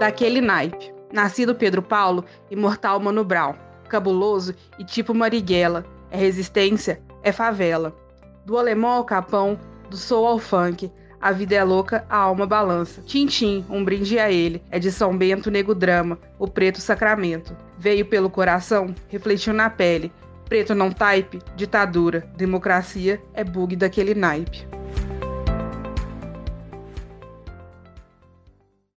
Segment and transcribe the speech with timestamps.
[0.00, 0.94] daquele naipe.
[1.12, 3.54] Nascido Pedro Paulo, imortal Mano Brown.
[3.86, 5.84] Cabuloso e tipo Marighella.
[6.10, 7.94] É resistência, é favela.
[8.46, 9.60] Do alemão ao capão,
[9.90, 10.90] do soul ao funk,
[11.20, 13.02] a vida é louca, a alma balança.
[13.02, 14.62] Tintim, um brinde a ele.
[14.70, 17.54] É de São Bento, nego drama, o preto sacramento.
[17.76, 20.10] Veio pelo coração, refletiu na pele.
[20.46, 22.26] Preto não type, ditadura.
[22.38, 24.66] Democracia é bug daquele naipe.